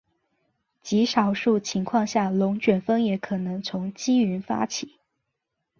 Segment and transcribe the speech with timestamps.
[0.81, 4.95] 极少数情况下龙卷风也可能从积云发起。